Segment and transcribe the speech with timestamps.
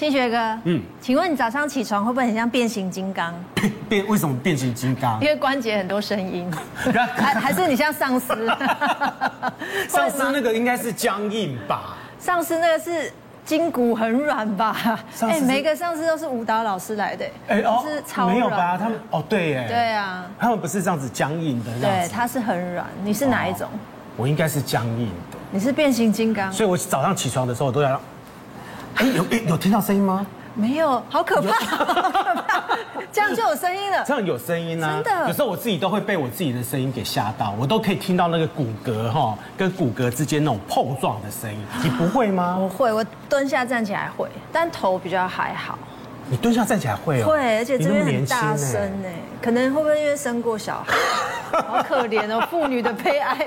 [0.00, 3.34] 庆学哥，嗯，请问你早上起床会不会很像变形金刚？
[3.86, 5.20] 变为什么变形金刚？
[5.20, 6.50] 因为关节很多声音，
[7.18, 8.26] 还还是你像丧尸？
[9.90, 11.98] 丧尸那个应该是僵硬吧？
[12.18, 13.12] 丧尸那个是
[13.44, 14.74] 筋骨很软吧？
[15.20, 18.34] 哎，每个丧尸都是舞蹈老师来的，哎哦，是超软。
[18.34, 18.78] 没有吧？
[18.78, 22.86] 他们哦，对耶，对啊，他们不是这样子僵硬的，对，他是很软。
[23.04, 23.68] 你是哪一种？
[24.16, 25.38] 我应该是僵硬的。
[25.50, 28.00] 你是变形金刚，所以我早上起床的时候我都要。
[28.96, 30.26] 哎，有有听到声音吗？
[30.52, 32.64] 没有，好可怕，好可怕，
[33.12, 34.04] 这样就有声音了。
[34.04, 35.28] 这样有声音啊，真的。
[35.28, 41.58] 有时候我自己都会被我自己的声音给吓到，我都可以听到那个骨骼哈跟骨骼之间那种碰撞的声音。
[41.84, 42.58] 你不会吗？
[42.60, 45.78] 我会，我蹲下站起来会，但头比较还好。
[46.28, 47.28] 你蹲下站起来会哦？
[47.28, 49.08] 会，而且这边很大声呢。
[49.40, 50.94] 可能会不会因为生过小孩？
[51.50, 53.46] 好可怜哦， 妇女的悲哀。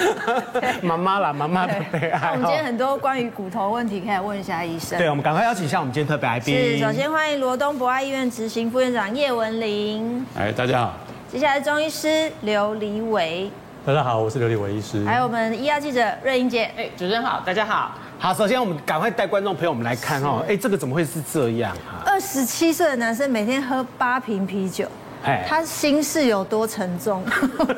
[0.82, 2.30] 妈妈啦，妈妈的悲哀。
[2.32, 4.98] 我们今天很多关于骨头问题可以问一下医生。
[4.98, 6.54] 对，我们赶快邀请一下我们今天特别来宾。
[6.54, 10.26] 是，首先欢迎罗东博爱医院执行副院长叶文玲。
[10.38, 10.94] 哎，大家好。
[11.30, 13.50] 接下来中医师刘黎伟。
[13.84, 15.04] 大家好，我是刘黎伟医师。
[15.04, 16.70] 还有我们医药记者瑞英姐。
[16.76, 17.92] 哎，主持人好，大家好。
[18.18, 20.44] 好，首先我们赶快带观众朋友们来看哦。
[20.48, 22.06] 哎，这个怎么会是这样啊？
[22.06, 24.86] 二十七岁的男生每天喝八瓶啤酒，
[25.24, 27.22] 哎，他心事有多沉重？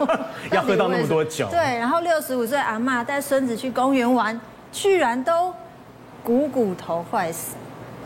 [0.51, 1.47] 要喝到那么多酒？
[1.53, 4.41] 对，然后六十五岁阿妈带孙子去公园玩，
[4.73, 5.53] 居然都
[6.23, 7.55] 股骨头坏死。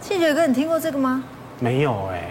[0.01, 1.23] 庆杰哥，你听过这个吗？
[1.61, 2.23] 没有哎。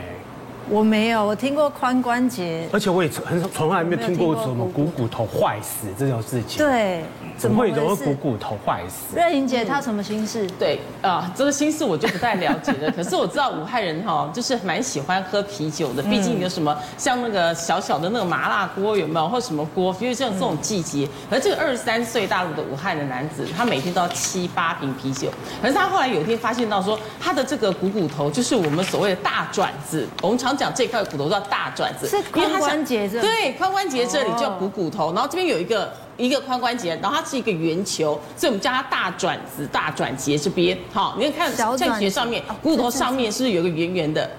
[0.70, 6.58] 我没有，我听过髋关节，而且我也很从来没有听过什么股骨头坏死这种事情。
[6.58, 7.06] 对，
[7.38, 9.16] 怎么会有股骨头坏死？
[9.16, 10.46] 瑞玲姐她什么心事？
[10.60, 12.92] 对啊，这个心事我就不太了解了。
[12.92, 16.04] 可是我知道武汉人哈，就是蛮喜欢喝啤酒的。
[16.04, 19.96] 毕竟有什么像那个小小的那个麻辣锅有没有，或什么锅？
[20.02, 25.30] 因为像这种季节，而这个二十三岁大陆的武汉的男子，他每天都要七八瓶啤酒。
[25.62, 30.57] 可是他后来有一天发现到说，他的这个股骨头就是我们所谓的大转子，我们常。
[30.58, 40.78] 讲这块骨头叫大转子，是髋关节这对髋关节这里叫股骨头，然后这边有一个一个髋关节，然后它是一个圆球，所以我们叫它大转子、大转节这边。
[40.92, 44.30] 好，你看看在节上面股骨头上面是不是有个圆圆的？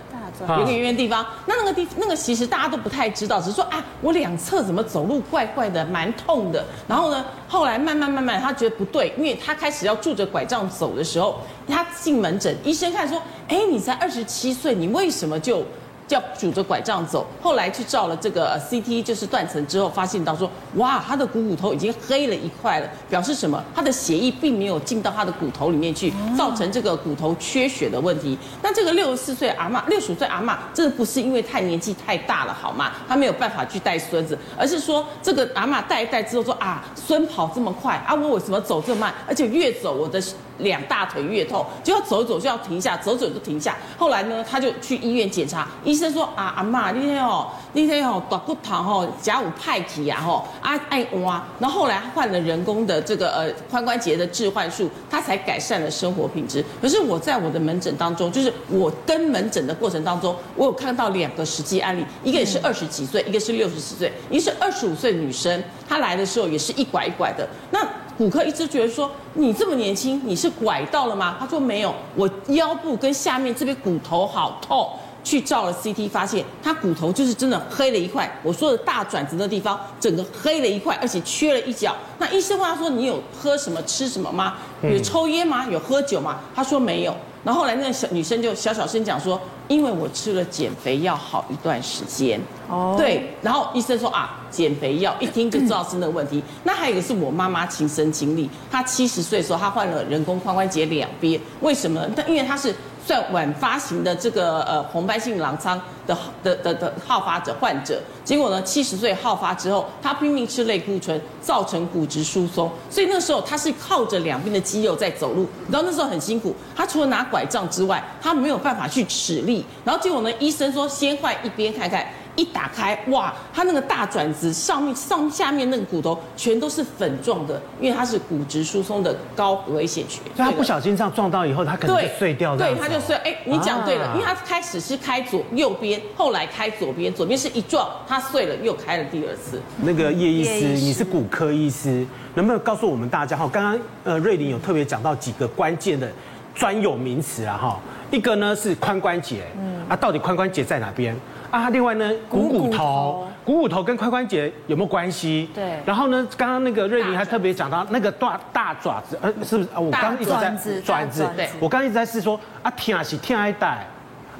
[0.41, 6.65] 有个圆圆地方，那那个地那个其实大家都不太知道，只是说啊，我两侧怎么走路怪怪的，蛮痛的。
[6.87, 15.65] 然后呢，后来慢慢慢慢他觉得不对，因为他开始要拄着拐杖走的时候，他进门诊，医生看说，哎，你才二十七岁，你为什么就？
[16.09, 23.63] 叫拄着拐杖走，后来去照了这个 CT，就是断层之后，发现到说，哇，他的股骨头已经黑了一块了，表示什么？
[23.75, 28.37] 他的血液并没有进到他的骨头里面去，造成这个骨头缺血的问题。
[28.63, 32.93] 那这个六十四岁阿嬷，六十五岁阿嬷，这个不是因为太年纪太大了好吗？
[33.07, 39.15] 他没有办法去带孙子，而是说这个阿嬷带一带之后说啊，孙跑这么快啊，我为什么走这么慢？
[39.27, 40.19] 而且越走我的。
[40.59, 43.77] 两大腿越痛，就要走走就要停下，走走就停下。
[43.97, 51.45] 后来呢，他就去医院检查，医生说啊，阿妈，你天哦，你天哦，大骨头吼，甲午派体啊吼，啊爱挖。
[51.59, 56.65] 然后后来换了人工的这个呃髋关节的置换术，他才改善了生活品质。
[56.81, 67.49] 可是我在我的门诊当中，就是我跟门诊的过程当中，我有看到两个实际案例，一个也是二十几岁，一个是六十几岁，一个是二十五岁女生，她来的时候也是一拐一拐的。
[67.71, 67.87] 那
[68.17, 71.37] 骨科一直觉得说，你这么年轻，你是拐到了吗？
[71.39, 74.91] 他说没有，我腰部跟下面这边骨头好痛，
[75.29, 78.27] 去照了 CT，发现他骨头就是真的黑了一块。
[78.43, 81.95] 我说的大转子的地方，整个黑了一块，而且缺了一角。
[82.19, 84.55] 那医生问他说，你有喝什么吃什么吗？
[84.81, 85.67] 有抽烟吗？
[85.71, 86.39] 有喝酒吗？
[86.57, 87.15] 他说没有。
[87.45, 96.43] 然后后来那个小女生就小小声讲说，因为我吃了减肥药好一段时间，哦，对，然后医生说啊，减肥药一听就知道是那个问题。
[96.65, 102.11] 那还有一个是我妈妈亲身经历，她七十岁的时候她换了人工髋关节两边，为什么呢？
[102.17, 102.75] 但因为她是。
[103.09, 122.07] 算晚发型的这个呃红斑性狼疮的的的的好发者患者，结果呢七十岁好发之后，他拼命吃类固醇，造成骨质疏松，所以那时候他是靠着两边的肌肉在走路，你知道那时候很辛苦，他除了拿拐杖之外，他没有办法去使力，然后结果呢医生说先换一边看看。
[122.39, 130.23] 一打开，哇，他那个大转子上面上下面那个骨头全都是粉状的，因为它是骨质疏松的高危险群。
[130.37, 132.57] 所以他不小心这样撞到以后，他可能就碎掉。
[132.57, 133.17] 对，他就碎。
[133.17, 139.61] 哎，你讲对了，啊、因为他开始是开左右边，后来开左边，左边是一撞，他碎了，又开了第二次。
[139.83, 143.51] 那个叶医师，你是骨科医师，能不能告诉我们大家哈？
[143.53, 146.09] 刚刚呃瑞林有特别讲到几个关键的
[146.55, 147.81] 专有名词啊哈。
[148.11, 151.15] 一个呢是髋关节，嗯，啊，到底髋关节在哪边？
[151.51, 155.49] 啊，另外呢，股骨头，股骨头跟髋关节有没有关系？
[155.55, 155.79] 对。
[155.87, 159.69] 然后呢，刚刚那个瑞麟还特别讲到那个大大爪子，呃，是不是？
[159.75, 161.49] 我刚刚一直在爪子，对。
[161.59, 163.87] 我刚刚一直在试说啊，天啊，是天爱带，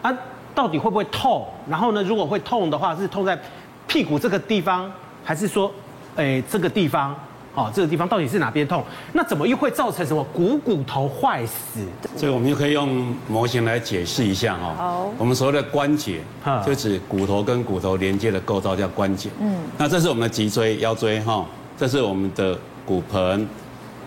[0.03, 0.15] 啊，
[0.55, 1.47] 到底会不会痛？
[1.69, 3.39] 然后呢，如果会痛的话，是痛在
[3.87, 4.91] 屁股这个地方，
[5.25, 5.73] 还是说，
[6.17, 7.15] 哎，这个地方？
[7.59, 8.85] 哦，这个地方到底是哪边痛？
[9.13, 11.81] 那怎么又会造成什么股骨头坏死？
[12.17, 14.75] 这个我们就可以用模型来解释一下哈。
[14.77, 16.21] 好，我们所谓的关节，
[16.65, 19.29] 就指骨头跟骨头连接的构造叫关节。
[19.41, 21.45] 嗯，那这是我们的脊椎、腰椎哈，
[21.77, 22.57] 这是我们的
[22.87, 23.49] 骨盆，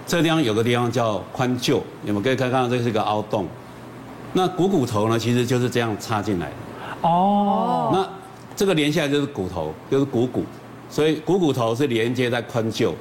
[0.08, 3.46] 这个地方有个地方叫髋臼，你们可以看看，这是一个凹洞。
[4.34, 6.54] 那股骨头呢，其实就是这样插进来的。
[7.02, 8.08] 哦，那
[8.56, 10.46] 这个连下来就是骨头，就是股骨，
[10.90, 12.94] 所以股骨头是连接在髋臼。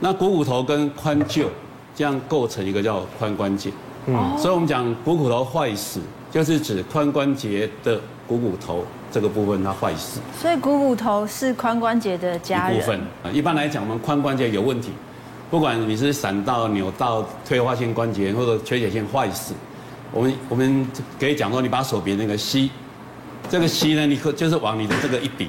[0.00, 1.46] 那股骨头跟髋臼
[1.94, 3.70] 这样构成一个叫髋关节，
[4.06, 6.00] 嗯，所以我们讲股骨头坏死，
[6.30, 7.98] 就是指髋关节的
[8.28, 10.20] 股骨头这个部分它坏死。
[10.38, 12.78] 所以股骨头是髋关节的家人。
[12.78, 13.30] 部分啊。
[13.32, 14.90] 一般来讲，我们髋关节有问题，
[15.50, 19.54] 不管你是闪到、扭到、退化性关节或者缺血性坏死，
[20.12, 20.86] 我们我们
[21.18, 22.70] 可以讲说，你把手比那个膝
[23.48, 25.48] 这个膝呢，你可就是往你的这个一比。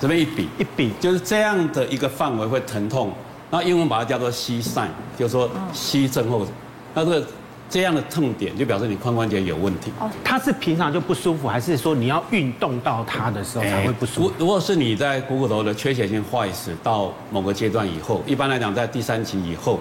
[0.00, 3.12] 这边一比一比，就是这样的一个范围会疼痛，
[3.50, 4.88] 那英文把它叫做 C sign，
[5.18, 6.46] 就是说膝症候。
[6.94, 7.26] 那这个
[7.68, 9.92] 这样的痛点就表示你髋关节有问题。
[9.98, 14.32] 哦，它是平常就不舒服，还是说你要运动到它的时候才会不舒服？
[14.38, 19.80] 如果是你在股骨头的缺血性坏死到某个阶段以后，一般来讲在第三期以后，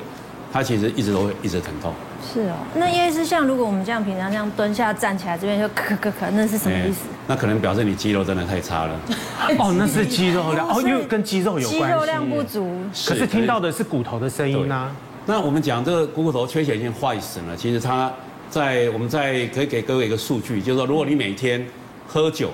[0.56, 1.94] 它其实一直都会一直疼痛。
[2.24, 7.02] 是哦，那因为是像如果我们这样平常这样蹲下站起来，这边就咳咳咳，那是什么意思？
[7.28, 8.98] 那可能表示你肌肉真的太差了。
[9.60, 11.86] 哦，那是肌肉量 哦，因为跟肌肉有关系。
[11.88, 12.72] 肌肉量不足。
[13.06, 14.90] 可是听到的是骨头的声音啊。
[15.26, 18.10] 那我们讲这个股骨头缺血性坏死呢，其实它
[18.50, 21.68] 在我们在可以给各位一个数据，就是说如果你每天
[22.08, 22.52] 喝酒，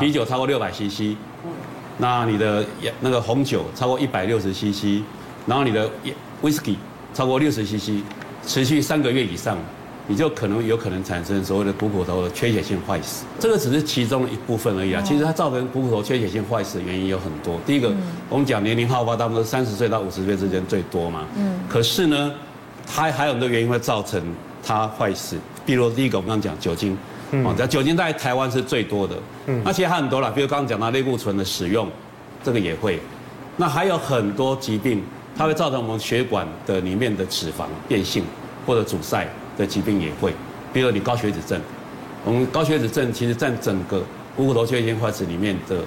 [0.00, 1.14] 啤酒超过六百 CC，
[1.98, 2.64] 那你的
[3.00, 5.02] 那个红酒超过一百六十 CC，
[5.46, 5.90] 然后你的
[6.42, 6.76] whisky
[7.16, 8.02] 超过六十 CC。
[8.46, 9.56] 持续三个月以上，
[10.06, 13.24] 你就可能有可能产生所谓的股骨头的缺血性坏死。
[13.40, 15.02] 这个只是其中的一部分而已啊。
[15.02, 17.58] 其实它造成股骨头缺血性坏死的原因有很多。
[17.64, 17.90] 第一个，
[18.28, 21.24] 我们讲年龄好发，大部分三十岁到五十岁之间最多嘛。
[21.36, 21.58] 嗯。
[21.66, 22.30] 可是呢，
[22.86, 24.22] 它还有很多原因会造成
[24.62, 25.38] 它坏死。
[25.64, 26.96] 比如第一个，我们刚刚讲酒精，
[27.44, 29.16] 哦，在酒精在台湾是最多的。
[29.46, 29.62] 嗯。
[29.64, 31.88] 那其实还很多了，比如刚刚讲到类固醇的使用，
[32.44, 33.00] 这个也会。
[33.56, 35.02] 那还有很多疾病。
[35.36, 38.24] 它会造成我们血管的里面的脂肪变性
[38.66, 39.26] 或者阻塞
[39.58, 40.32] 的疾病也会，
[40.72, 41.60] 比如你高血脂症，
[42.24, 44.02] 我们高血脂症其实占整个
[44.34, 45.78] 股骨头缺血性坏死里面的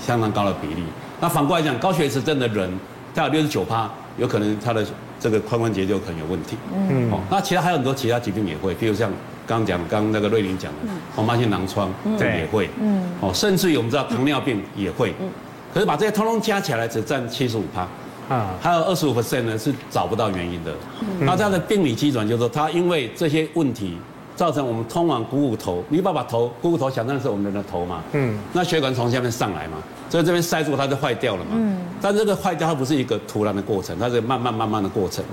[0.00, 0.82] 相当高的比例。
[1.20, 2.70] 那反过来讲，高血脂症的人，
[3.14, 4.84] 他有六十九趴，有可能他的
[5.18, 6.56] 这个髋关节就可能有问题。
[6.72, 7.10] 嗯。
[7.10, 9.10] 哦，那其他还有很多其他疾病也会，比如像
[9.46, 10.78] 刚刚讲刚那个瑞麟讲的
[11.14, 12.68] 红斑性狼疮，这也会。
[12.80, 13.04] 嗯。
[13.20, 15.14] 哦，甚至于我们知道糖尿病也会。
[15.20, 15.28] 嗯。
[15.72, 17.86] 可是把这些通通加起来，只占七十五趴。
[18.28, 20.72] 啊，还有二十五 percent 呢，是找不到原因的。
[21.20, 23.96] 那这样的病理基准就是说，它因为这些问题
[24.34, 29.78] 造成我们通往股骨头，你把把头股骨头想象是我们人的头嘛，嗯，那血管从下面上来嘛，
[30.08, 31.50] 所以这边塞住它就坏掉了嘛。
[31.54, 35.24] 嗯，但这个坏掉它不是一个突然的过程，它是慢慢慢慢的过程。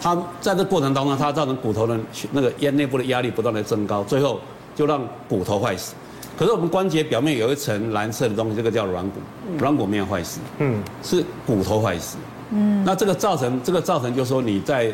[0.00, 1.98] 它在这过程当中，它造成骨头的
[2.30, 4.38] 那个咽内部的压力不断的增高，最后
[4.76, 5.94] 就让骨头坏死。
[6.36, 9.20] 可是我们关节表面有一层蓝色的东西，这个叫软骨，
[9.58, 12.18] 软骨没有坏死，嗯，是骨头坏死。
[12.56, 14.90] 嗯，那这个造成这个造成就是说你在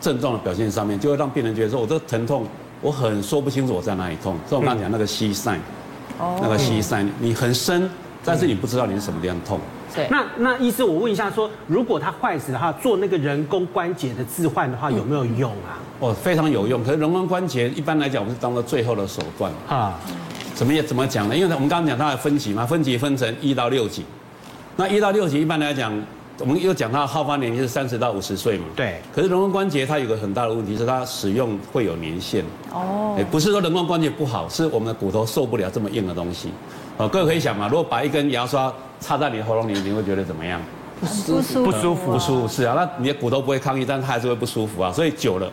[0.00, 2.46] 症状的表现上面，就会让病人觉得说，我这个疼痛
[2.80, 4.36] 我很说不清楚我在哪里痛。
[4.48, 5.58] 所以我刚刚讲那个 C sign，
[6.18, 7.88] 哦，那个 C sign，你很深，
[8.24, 9.60] 但是你不知道你是什么地方痛。
[9.94, 10.06] 对。
[10.10, 15.80] 那那医师，我问一下说，如果他坏死的话，做那个人工关节的置换的话，有没有用啊？
[16.00, 16.82] 哦，非常有用。
[16.84, 19.94] 可是人工关节一般来讲，我们是当做最后的手段啊。
[20.54, 21.36] 怎么也怎么讲呢？
[21.36, 24.04] 因为我们刚刚讲它的分级嘛，分级分成一到六级。
[24.76, 25.92] 那一到六级一般来讲。
[26.38, 28.66] 我们又讲它好发年龄是三十到五十岁嘛？
[28.76, 29.00] 对。
[29.14, 32.44] 可是人工关节它有个很大的问题，是它使用会有年限。
[32.72, 33.18] 哦。
[33.30, 36.50] 不是说人工关节不好，是我们的骨头受不了这么硬的东西。
[36.98, 40.60] 哦，各位可以想嘛，如果把一根牙刷插在你的喉咙里，你会觉得怎么样？
[41.00, 41.64] 不舒服。
[41.64, 42.12] 不舒服。
[42.12, 44.92] 不舒服是啊，那你的骨头不会抗议，但是它还是会不舒服啊。
[44.92, 45.50] 所以久了，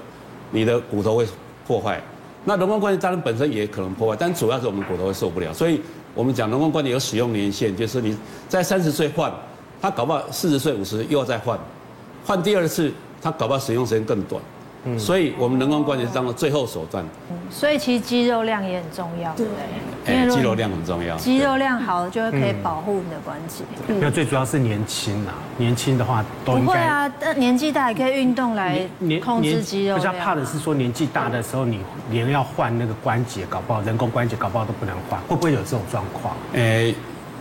[0.52, 1.26] 你的骨头会
[1.66, 2.02] 破坏。
[2.44, 5.54] 那人工关节当然本身也可能破坏，但主要是我们骨头会受不了。
[5.54, 5.80] 所以
[6.14, 8.18] 我们讲人工关节有使用年限，就是你
[8.50, 9.32] 在三十岁换。
[9.84, 11.60] 他搞不好四十岁、五十岁又要再换，
[12.26, 12.90] 换第二次，
[13.22, 14.42] 他搞不好使用时间更短，
[14.86, 17.04] 嗯所以我们人工关节是当做最后手段。
[17.50, 19.52] 所以其实肌肉量也很重要，对不
[20.06, 20.16] 对？
[20.16, 21.18] 哎，肌肉量很重要。
[21.18, 23.66] 肌肉量好，就会可以保护你的关节。
[23.90, 26.66] 因为最主要是年轻啊，年轻的话都应该。
[26.66, 28.88] 不会啊，但年纪大也可以运动来
[29.22, 30.00] 控制肌肉量。
[30.00, 36.34] 比较怕的是说年纪大的时候，你连要换那个关节，搞不好人工关节搞不好都不能换，会不会有这种状况？
[36.54, 36.96] 哎。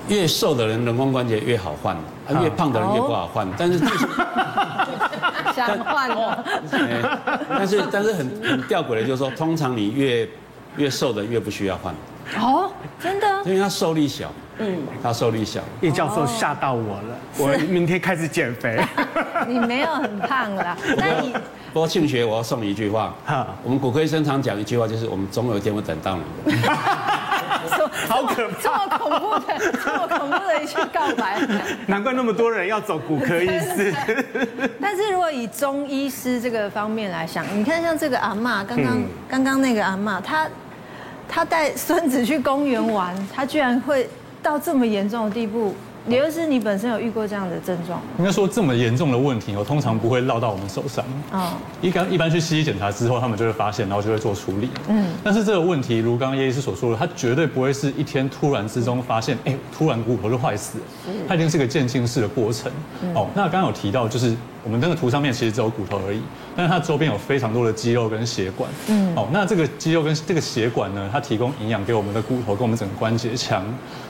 [0.09, 1.97] 越瘦的人人工关节越好换，
[2.43, 3.47] 越胖的人越不好换。
[3.57, 3.79] 但是
[5.55, 6.37] 想换哦。
[7.49, 10.29] 但是 但是很很吊诡的，就是说，通常你越
[10.77, 11.95] 越瘦的越不需要换。
[12.41, 13.27] 哦，真的？
[13.45, 14.31] 因为他受力小。
[14.59, 15.61] 嗯，他受力小。
[15.81, 18.81] 叶教授吓到我了，我明天开始减肥。
[19.49, 21.33] 你没有很胖啦，那你。
[21.73, 23.15] 不过庆学，我要送你一句话。
[23.25, 26.53] 哈，我们骨科医生常讲一句话，就是我们总有一天会等到你。
[28.09, 28.55] 好可怕！
[28.61, 31.41] 这么恐怖的，这么恐怖的一句告白。
[31.87, 33.95] 难怪那么多人要走骨科医师。
[34.81, 40.49] 但是如果以中医师这个方面来想，你看像这个阿嬷，刚刚刚刚那个阿嬷，她
[41.29, 44.09] 她带孙子去公园玩，她居然会
[44.43, 45.75] 到这么严重的地步。
[46.09, 48.01] 刘律师，你本身有遇过这样的症状？
[48.19, 51.05] 应该说这么严重的问题，我通常不会落到我们手上。
[51.31, 54.69] 啊，一般一般去西医检查之后，他们就会发现，然后就会做处理。
[54.89, 60.85] 嗯，但是这个问题，如刚刚叶医师所说的，他绝对不会是一天突然之中发现，哎，突然骨头就坏死了。
[61.29, 62.71] 它一定是个渐进式的过程。
[63.15, 66.21] 哦，那刚刚有提到，就是我们那个图上面其实只有骨头而已，
[66.57, 68.71] 但是它周边有非常多的肌肉跟血管。
[68.89, 73.65] 嗯，哦，那这个肌肉跟这个血管呢，它提供营养给我们的骨头跟我们整个关节腔。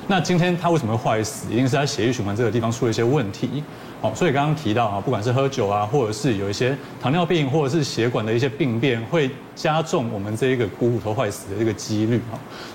[0.09, 1.51] 那今天它为什么会坏死？
[1.51, 3.63] 一定是在血液循环这个地方出了一些问题。
[4.01, 12.21] 哦，所以刚刚提到啊，不管是喝酒啊，或者是有一些糖尿病，或者是血管的一些病变，会加重我们这一个股骨头坏死的这个几率。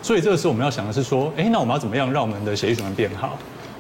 [0.02, 3.38] 所以这个时候我们要想的是说，哎，那我们要怎么样让我们的血液循环变好？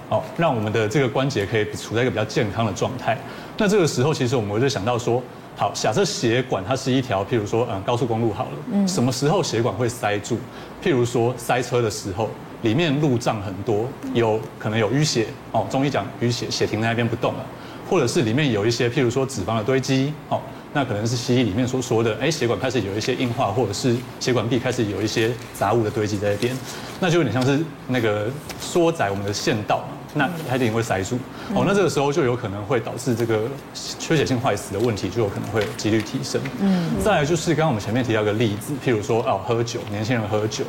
[0.09, 3.17] 哦，让我们的这个关节可以处在一个比较健康的状态。
[3.57, 5.21] 那这个时候其实我们就想到说，
[5.55, 10.37] 好，假设血管它是一条，譬如说嗯高速公路好了，嗯，什么时候血管会塞住？
[10.83, 12.29] 譬如说塞车的时候。
[12.63, 15.63] 里面路障很多，有可能有淤血哦。
[15.69, 17.45] 中医讲淤血，血停在那边不动了，
[17.87, 20.41] 或者是里面有一些，譬如说脂肪的堆积哦，
[20.73, 26.57] 那可能是西医里面所说的，哎，血管开始有一些硬化，或者是血管壁开始有一些杂物的堆积在那边，
[26.99, 28.25] 那就有点像是那个
[28.59, 29.87] 缩窄我们的线道。
[30.13, 31.17] 那它一定会塞住，
[31.53, 33.41] 哦，那这个时候就有可能会导致这个
[33.73, 36.41] 缺血性坏死的问题，就有可能会几率提升。
[36.59, 40.63] 嗯，再来就是刚刚我们前面提到一个例子，譬如说哦，喝酒，年轻人喝酒，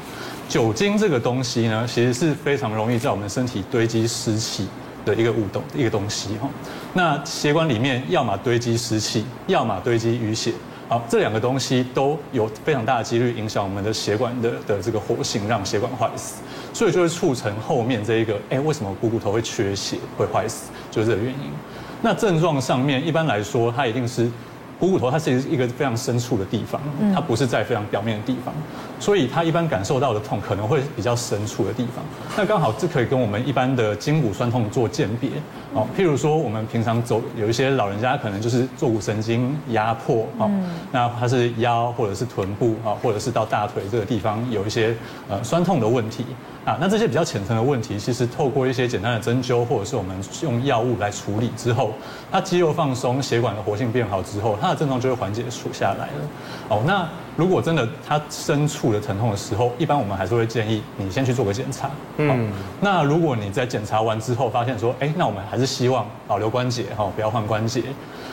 [0.49, 4.66] 酒精这个东西呢，其实是非常容易在我们身体堆积湿气
[5.04, 6.49] 的一个物动一个东西哈。
[6.92, 10.52] 那血管里面要么堆积湿气，要么堆积淤血。
[10.88, 16.42] 好，这两个东西都有非常大的几率影响我们的血管的的这个活性，让血管坏死，
[16.73, 21.50] 所以就会促成后面这一个，哎，为什么股骨头会缺血会坏死，就是这个原因。
[22.00, 24.30] 那症状上面一般来说，它一定是。
[24.79, 26.81] 股骨头它是一个非常深处的地方，
[27.13, 28.55] 它不是在非常表面的地方，
[29.01, 32.05] 所以它一般感受到的痛可能会比较深处的地方。
[32.37, 35.31] 那刚好这可以跟我们一般的筋骨酸痛做鉴别
[35.75, 35.87] 哦。
[35.97, 40.49] 譬如说我们平常走，有一些老人家可能就是坐骨神经压迫哦，
[40.93, 44.95] 那他是腰或者是臀部啊，或者是到大腿这个地方有一些
[45.29, 46.25] 呃酸痛的问题。
[46.69, 51.93] 啊，那这些比较浅层的问题，其实透过一些简单的针灸，或者是我们用药物来处理之后，
[52.31, 56.29] 它肌肉放松，血管的活性变好之后，它的症状就会缓解出下来了。
[56.69, 57.09] 哦，那。
[57.38, 61.88] 如果真的它深处的疼痛的时候，一般我们还是会建议你先去做个检查。
[62.16, 67.85] 嗯，那如果你在检查完之后发现说，哎，那我们还是希望保留关节哈，不要换关节。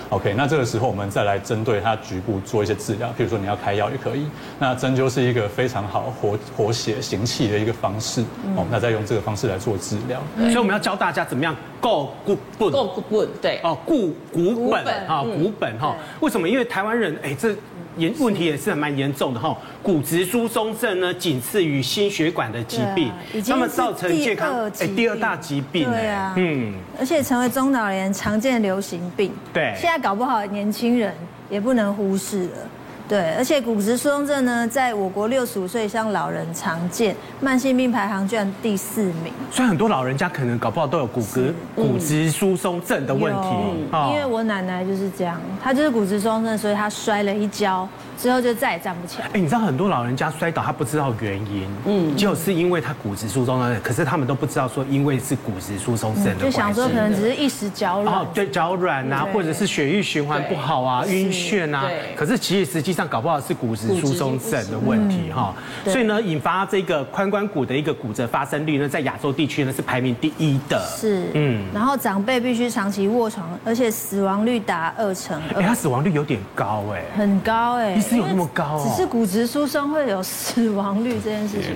[0.09, 4.25] OK，那这个时候我们再来针对它局部做一些治疗，譬如说你要开药也可以。
[4.57, 8.23] 那针灸是一个非常好活活血行气的一个方式。
[8.55, 10.19] 哦，那再用这个方式来做治疗。
[10.35, 12.71] 所以我们要教大家怎么样够固本。
[12.71, 13.59] 够固本，对。
[13.63, 15.95] 哦，固骨本啊，骨本哈。
[16.21, 16.49] 为什么？
[16.49, 17.55] 因为台湾人，哎，这。
[17.97, 23.11] 严问题也是蛮严重的哈，骨质疏松症呢，仅次于心血管的疾病，
[23.47, 31.13] 那么造成健康哎第二大疾病，对啊，嗯，而且成为中老年常见流行病，对，现在搞不好年轻人
[31.49, 32.69] 也不能忽视了。
[33.07, 39.31] 对，而且骨质疏松症呢，在我国六十五岁以上老人常见，慢性病排行居然第四名。
[39.51, 43.49] 所以很多老人家可能搞不好都有骨骼骨质疏松症的问题。
[43.91, 47.87] 嗯，因为我奶奶就是这样，她就是骨质疏松症，所以她摔了一跤。
[48.17, 49.27] 之后就再也站不起来。
[49.33, 65.53] 哎，你知道很多老人家摔倒，他不知道原因，嗯，就是因为他骨质疏松了，可是他们都不知道说，因为是骨质疏松症就想说可能只是一时脚软，哦，对，脚软啊，或者是血液循环不好啊，晕眩啊，可是其实实际上搞不好是骨质疏松症的问题哈。
[65.85, 70.81] 所以呢，引发这个髋关骨的一个骨折发生率呢，在亚洲地区呢是排名第一的。
[70.97, 71.65] 是，嗯。
[71.73, 75.39] 然后长辈必须长期卧床，而且死亡率达二成。
[75.55, 77.03] 哎，他死亡率有点高哎。
[77.17, 77.99] 很高哎。
[78.05, 78.87] 医师有那么高哦？
[78.87, 81.75] 只是骨质疏松会有死亡率这件事情。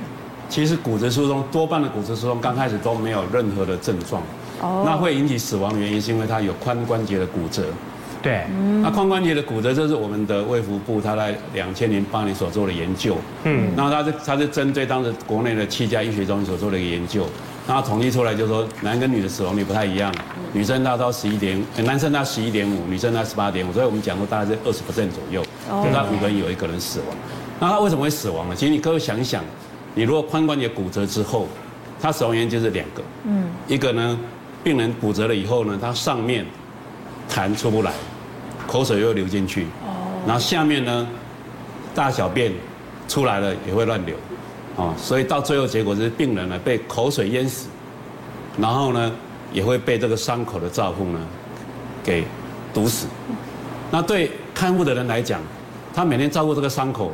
[0.49, 4.21] 其实骨质疏松多半的骨质疏松刚开始都没有任何的症状。
[4.61, 4.83] 哦。
[4.85, 7.63] 那会引起死亡的原因是因为它有髋关节的骨折。
[8.21, 8.43] 对，
[8.81, 13.15] 那髋关节的骨折，这是我们的卫福部他在两千零八年所做的研究。
[13.45, 17.25] 嗯，然后他是他是针对当时国内的七家医学中心所做的一个研究，
[17.65, 20.13] 然后统计出来就是说，男跟女的死亡率不太一样，
[20.51, 27.15] 女生大到十一点，男生大概十一点五，女生大概十八点五，所以我们讲说大概是二十 percent 左右，就他五个人有一个人死亡。
[27.59, 28.55] 那他为什么会死亡呢？
[28.55, 29.43] 其实你各位想一想，
[29.95, 31.47] 你如果髋关节骨折之后，
[32.01, 34.19] 他死亡原因就是两个，嗯，一个呢，
[34.63, 36.45] 病人骨折了以后呢，他上面
[37.29, 37.91] 痰出不来。
[38.67, 41.07] 口水又流进去，哦然后下面呢，
[41.95, 42.51] 大小便
[43.07, 44.15] 出来了也会乱流，
[44.75, 47.67] 哦，所以到最后结果就是病人呢被口水淹死，
[48.59, 49.11] 然后呢
[49.51, 51.19] 也会被这个伤口的照缝呢
[52.03, 52.23] 给
[52.71, 53.07] 堵死。
[53.89, 55.41] 那对看护的人来讲，
[55.93, 57.11] 他每天照顾这个伤口，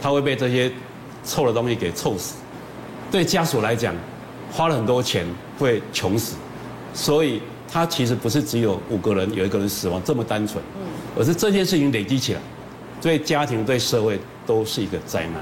[0.00, 0.70] 他会被这些
[1.24, 2.36] 臭的东西给臭死。
[3.10, 3.94] 对家属来讲，
[4.52, 5.26] 花了很多钱
[5.58, 6.36] 会穷死，
[6.94, 7.40] 所以。
[7.68, 10.62] 他其实不是只有五个人有一个人死亡这么单纯，
[11.18, 12.40] 而是这件事情累积起来，
[13.02, 15.34] 对家庭对社会都是一个灾难。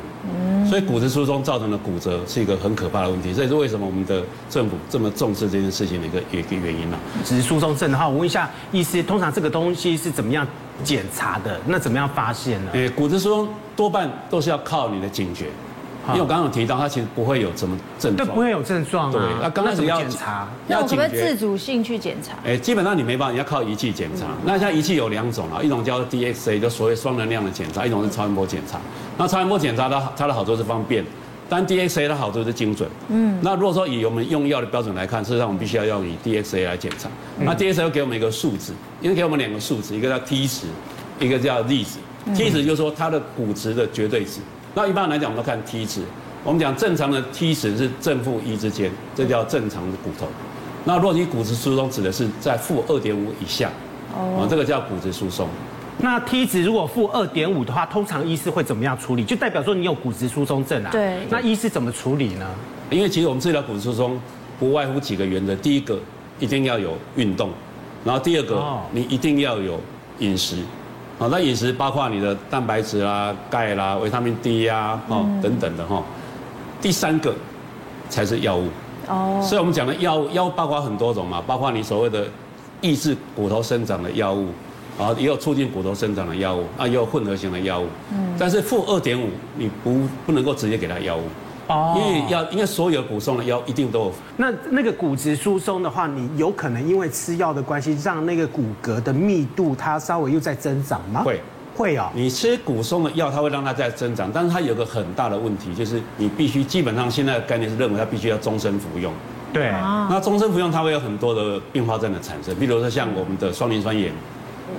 [0.68, 6.98] 所以骨质疏松造成的骨折是一个很可怕的问题，这也是为什么我们的政府这么重视这件事情的一个一个原因呢？
[7.18, 10.46] 骨质疏松症的话，我问一下医师，通常这个东西是怎么样
[10.82, 11.60] 检查的？
[11.66, 12.70] 那怎么样发现呢？
[12.72, 15.46] 诶，骨质疏松多半都是要靠你的警觉。
[16.08, 19.10] 因为我刚刚有提到，它其实不会有什么症状，对，不会有症状。
[19.10, 22.34] 对，那刚开始要检查，要警觉，自主性去检查。
[22.44, 24.26] 哎，基本上你没办法，你要靠仪器检查。
[24.44, 28.78] 那现在仪器有两种啊，一种叫 DXA，就所谓双能量的检查；一种是超音波检查。
[29.16, 31.02] 那超音波检查它它的好处是方便，
[31.48, 32.86] 但 DXA 的好处是精准。
[33.08, 33.38] 嗯。
[33.40, 37.08] 那如果说以我们用药的标准来看，事实上我们必须要用以 DXA 来检查。
[37.38, 40.66] 那 DXA 给我们一个数值，因为给我们两个数值，一个叫 T 值，
[41.18, 41.98] 一个叫 Z 值。
[42.34, 44.40] T 值就是说它的骨质的绝对值。
[44.74, 46.02] 那一般来讲，我们都看 T 值。
[46.42, 50.26] 我们讲正常的 T 值是正负一之间，这叫正常的骨头。
[50.84, 53.70] 那如果你骨质疏松，指的是在负二点五以下，
[54.14, 55.48] 哦，这个叫骨质疏松。
[55.98, 59.24] 那 T 值如果负二点五的话，通常医师会怎么样处理？
[59.24, 60.90] 就代表说你有骨质疏松症啊。
[60.90, 61.20] 对。
[61.30, 62.46] 那医师怎么处理呢？
[62.90, 64.20] 因为其实我们治疗骨质疏松，
[64.58, 65.98] 不外乎几个原则：第一个，
[66.38, 67.48] 一定要有运动；
[68.04, 68.62] 然后第二个，
[68.92, 69.80] 你一定要有
[70.18, 70.56] 饮食。
[71.18, 76.02] 好，那饮食包括你的蛋白质啦、钙啦、维他命 D 呀，哦，等等的哈。
[76.82, 77.34] 第三个
[78.08, 78.68] 才是药物。
[79.06, 82.26] 哦，所以我们讲的药物，药物包括很多种嘛，包括你所谓的
[82.80, 84.48] 抑制骨头生长的药物，
[84.98, 87.86] 啊，也有促进骨头生长的药物，啊，也有混合型的药物。
[88.12, 91.22] 嗯，但是负二点五，你不不能够直接给他药物
[91.68, 94.12] 哦，因为要因为所有骨松的药一定都有。
[94.36, 101.22] 那那个骨质疏松的话，你有可能因为吃药的关系，让那个骨骼的密度它稍微又在增长吗？
[101.22, 101.40] 会。
[101.76, 109.12] 会哦，你吃骨松的药，它会让它再增长，但是它有个很大的问题，就是你必须基本上现在的概念是认为它必须要终身服用。
[109.52, 114.12] 对，那终身服用它会有很多的并发症的产生，比如说像我们的双磷酸盐，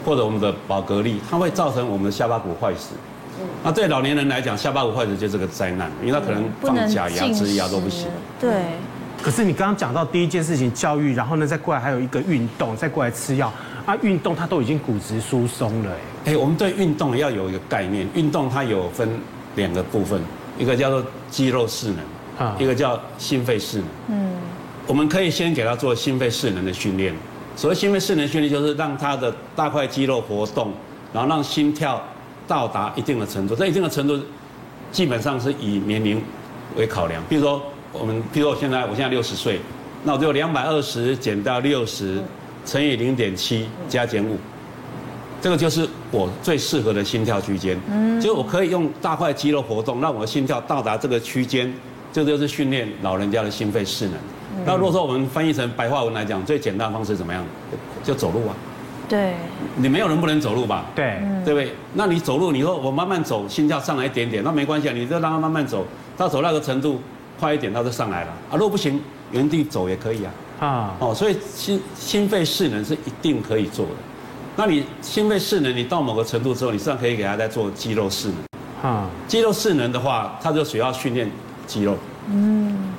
[0.06, 2.92] 或者我们的保格利，它会造成我们的下巴骨坏死。
[3.64, 8.08] 那对老年人来讲，下巴骨坏死就是个灾难，因为他可能放假牙、植牙都不行。
[8.40, 8.52] 对。
[9.22, 13.52] 可是你刚刚讲到第一件事情教育，然后呢再过来还有一个运动，再过来吃药
[13.86, 16.32] 啊，运动它都已经骨质疏松了哎。
[16.32, 19.10] 哎，我们对运动要有一个概念，运动它有分
[19.56, 20.22] 两个部分，
[20.60, 23.88] 一个叫做肌肉势能，啊，一个叫心肺势能。
[24.10, 24.34] 嗯，
[24.86, 27.12] 我们可以先给他做心肺势能的训练。
[27.56, 30.72] 所谓心肺势能训练，就是让他的大块肌肉活动，
[31.12, 32.04] 然后让心跳
[32.48, 33.56] 到达一定的程度。
[33.56, 34.20] 在一定的程度，
[34.92, 36.22] 基本上是以年龄
[36.76, 37.62] 为考量，比如说。
[37.98, 39.58] 我们，比如说我现在，我现在六十岁，
[40.04, 42.22] 那我就两百二十减到六十，
[42.66, 44.38] 乘以零点七加减五，
[45.42, 47.80] 这个就是我最适合的心跳区间。
[47.90, 51.74] 嗯，就我可以用大块肌肉活动，让我的心跳到达这个区间，
[52.12, 54.16] 这就是训练老人家的心肺势能。
[54.66, 57.42] 那如果说我们翻译成白话文来讲，最简单的方式怎么样？
[58.04, 58.54] 就走路啊。
[59.08, 59.34] 对。
[59.76, 60.86] 你没有人不能走路吧？
[60.96, 61.20] 对。
[61.44, 61.74] 对不对？
[61.94, 65.86] 那你走路，你说我慢慢走，心跳上来一点点，那没关系啊，你就让他慢慢走，
[66.18, 67.02] 到走那个程度。
[67.38, 68.54] 快一点，他就上来了啊！
[68.54, 68.98] 如果不行，
[69.30, 70.32] 原地走也可以啊。
[70.62, 73.92] 啊，哦，所以心心肺适能是一定可以做的。
[74.56, 78.90] 那你心肺适能，你到某个程度之后，你实际上可以给他再做肌肉适能。
[78.90, 81.30] 啊，肌肉适能的话，它就需要训练
[81.68, 81.98] 肌肉。
[82.30, 82.94] 嗯，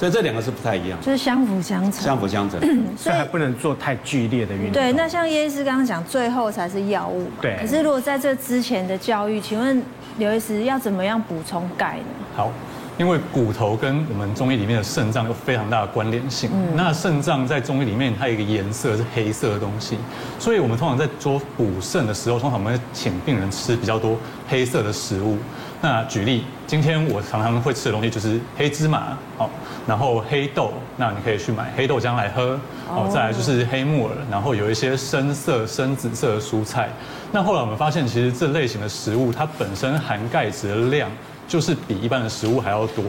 [0.00, 2.02] 所以这两个是不太一样，就是相辅相成。
[2.02, 2.58] 相辅相成，
[2.96, 4.72] 所以还不能做太剧烈的运动。
[4.72, 7.28] 对，那像叶医师刚刚讲，最后才是药物。
[7.38, 7.54] 对。
[7.60, 9.82] 可是如果在这之前的教育，请问
[10.16, 12.24] 刘医师要怎么样补充钙呢？
[12.34, 12.50] 好。
[12.98, 16.50] 因为骨头跟我们中医里面的肾脏有非常大的关联性。
[16.52, 19.96] 嗯，那肾脏在中医里面它有一个颜色是黑色的东西，
[20.38, 25.38] 所以我们通常在做补肾的时候，通常我们会请病人吃比较多黑色的食物。
[25.82, 29.48] 那举例，今天我常常会吃的东西就是黑芝麻，好，
[29.86, 32.58] 然后黑豆，那你可以去买黑豆浆来喝。
[32.88, 36.90] 哦，再来就是黑木耳，然后有一些深色、深紫色的蔬菜。
[37.32, 41.10] 那后来我们发现，其实这类型的食物它本身含钙质的量。
[41.48, 43.04] 就是比一般的食物还要多，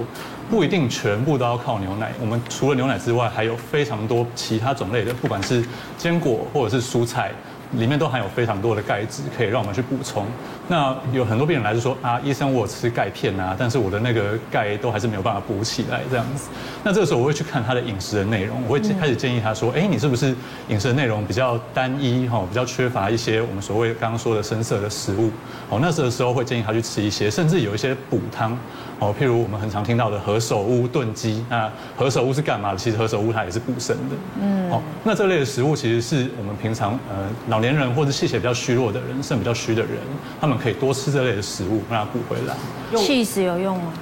[0.49, 2.11] 不一定全部都要靠牛奶。
[2.19, 5.63] 我们除了牛奶之外，还有非常多其他种类的，不管是
[5.95, 7.31] 坚果或者是蔬菜。
[7.73, 10.25] 里面都含有非常多的钙质，可以让我们去补充。
[10.67, 16.49] 那有很多病人来就说啊，医生我吃钙片啊，但是我的那个钙都还是没有办法补起来这样子。
[16.83, 20.33] 那这个时候我会去看他的饮食的内容，我会开始建议他说，哎，你是不是
[20.69, 25.29] 饮食的内容比较单一哈，比较缺乏一些我们所谓刚刚说的深色的食物。
[25.69, 28.57] 哦，那时候时候会建议他去吃一些，甚至有一些补汤。
[28.99, 32.77] 哦，譬如我们很常听到的何首乌炖鸡，那何首乌是干嘛的？
[32.77, 34.15] 其实何首乌它也是补肾的。
[34.39, 37.27] 嗯，哦，那这类的食物其实是我们平常呃
[37.61, 39.91] 老年人或者气血比较虚弱的人，肾比较虚的人，
[40.39, 42.55] 他们可以多吃这类的食物，让它补回来。
[42.97, 43.93] 气死有用吗？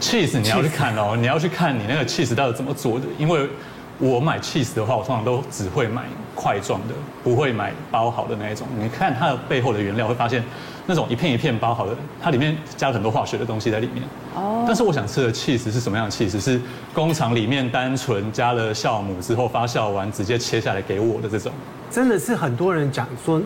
[0.00, 3.48] 气死你要去看哦，你要去看你那个气死到底怎么做的，因为
[4.00, 6.02] 我买起司的话，我通常都只会买
[6.34, 8.66] 块状的，不会买包好的那一种。
[8.76, 10.42] 你看它的背后的原料，会发现。
[10.88, 14.04] 那种一片一片包好的，它里面加了很多化学的东西在里面。
[14.36, 14.62] 哦。
[14.64, 16.38] 但是我想吃的起司是什么样的起司？
[16.38, 16.60] 是
[16.92, 21.50] 工厂里面单纯加了酵母之后发酵完直接切下来给我的这种。
[21.90, 23.40] 真的是很多人讲说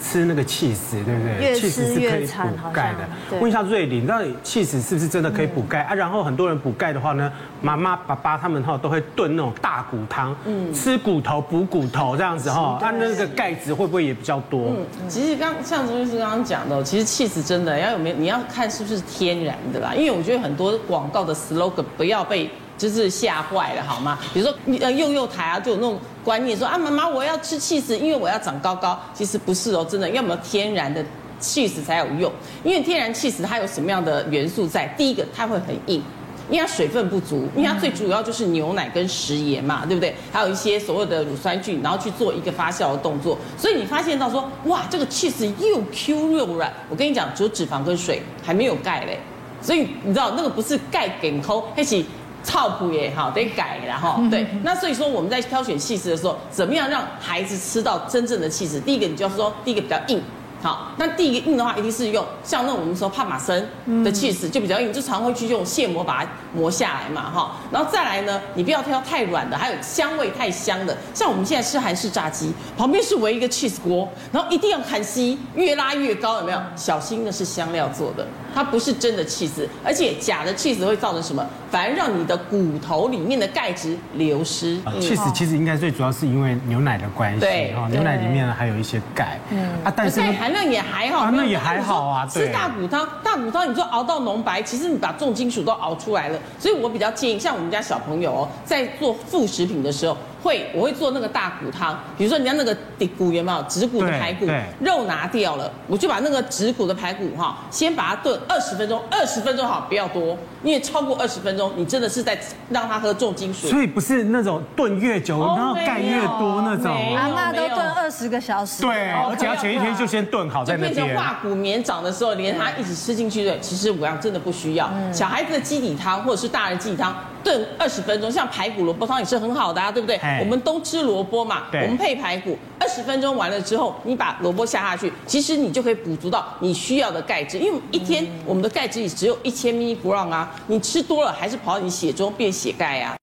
[0.00, 1.40] 吃那个气死，对不对？
[1.40, 3.38] 越吃越馋，补钙的。
[3.38, 5.94] 问一下瑞霖，到底起司是不是真的可以补钙啊？
[5.94, 14.70] 然后很多人补钙的话呢，妈妈、爸爸他们哈都会炖那种大骨汤，嗯，吃骨头补骨头这样子哈，它那个钙质会不会也比较多？
[14.70, 19.94] 嗯，其实刚像周医师刚刚讲的，其实气死真的要有没有，你要看是不是天然的啦。
[19.94, 24.18] 因为我觉得很多广告的 slogan 不要被就是吓坏了，好吗？
[24.34, 25.98] 比如说呃幼幼台啊，就有那种。
[26.26, 28.98] 观念说啊，妈妈，我要吃起司，因为我要长高高。
[29.14, 31.00] 其实不是哦，真的要么天然的
[31.38, 32.32] 起司才有用。
[32.64, 34.88] 因为天然起司它有什么样的元素在？
[34.98, 36.02] 第一个，它会很硬，
[36.50, 40.16] 因为它水分不足，因为它最主要就是牛奶跟食盐嘛，对不对？
[40.32, 43.38] 还有一些所有的乳酸菌，然后去做一个发酵的动作。
[43.56, 46.72] 所以你发现到说，哇，这个起司又 Q 又软。
[46.90, 49.20] 我跟你讲，只有脂肪跟水，还没有钙嘞。
[49.62, 52.04] 所以你知道那个不是钙给抠，而且。
[52.46, 58.78] 操谱也好，得改然后对，那所以说我们在挑选起司的时候，怎么样让孩子吃到真正的起司？
[58.80, 60.22] 第一个，你就要说，第一个比较硬。
[60.62, 63.68] 好，那第一个硬的话，一定是用像那我们说帕玛森
[64.02, 67.56] 的起司就比较硬，就常会去用蟹磨把它磨下来嘛，哈。
[67.70, 76.58] 然后再来呢，你不要挑太软的，还有香味太香的，像我们现在吃韩式炸鸡，旁边是围一个起司锅，然后一定要看吸，越拉越高，有没有？
[76.74, 81.46] 小心的是香料做的，它不是真的气死，而且假的气死会造成什么？
[81.70, 84.80] 反而让你的骨头里面的钙质流失。
[84.98, 90.22] 气死其实应该最主要是因为牛奶的关系，对，牛奶里面还有一些钙，嗯啊，但是。
[90.22, 92.26] 含量也还好，啊，那也还好啊。
[92.26, 96.38] 吃大骨汤，大骨汤你说熬到浓白，其实你把重金属都熬出来了。
[96.58, 100.16] 所以我比较建议，像我们家小朋友哦，在做副食品的时候。
[100.46, 101.98] 会，我会做那个大骨汤。
[102.16, 103.56] 比如说，人家那个底骨有没有？
[103.68, 104.46] 指骨的排骨，
[104.78, 112.38] 肉拿掉了，我就把那个指骨的排骨哈，先把它炖二十分钟，二十分钟好，不要多，因为超过二十分钟，你真的是在
[112.70, 113.66] 让他喝重金属。
[113.66, 116.94] 所以不是那种炖越久，然后钙越多那种。
[117.16, 118.82] 阿嬷都炖二十个小时。
[118.82, 120.94] 对，而且要前一天就先炖好在那边。
[120.94, 124.88] 就变成化骨绵长的时候，连它一起吃进去的，其实我讲真的不需要。
[125.12, 127.14] 小孩子的基底汤或者是大人基底汤。
[127.46, 130.18] 炖二十分钟，像排骨萝卜汤也是很好的啊，对不对？
[130.40, 143.14] 我们都吃萝卜嘛，我们配排骨，二十分钟完了之后，你把萝卜下下去，其实你就可以补足到你需要的钙质，因为一天我们的钙质也只有一千 m i g r a 啊，你吃多了还是跑到你血中变血钙啊。